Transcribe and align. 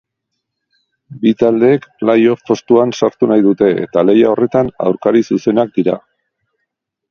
Bi 1.25 1.33
taldeek 1.41 1.85
play-off 1.99 2.41
postuan 2.47 2.95
sartu 3.01 3.29
nahi 3.33 3.45
dute 3.49 3.69
eta 3.85 4.05
lehia 4.09 4.33
horretan 4.33 4.75
aurkari 4.89 5.25
zuzenak 5.31 5.79
dira. 5.79 5.99